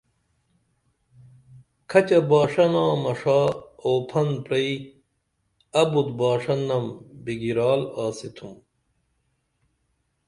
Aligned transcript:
کھچہ 1.89 2.19
باݜہ 2.29 2.65
نامہ 2.73 3.13
ݜا 3.19 3.39
اوپھن 3.85 4.29
پرئی 4.45 4.71
ابُت 5.81 6.07
باݜہ 6.19 6.55
نم 6.67 6.85
بِگرال 7.23 7.81
آستُھم 8.03 8.53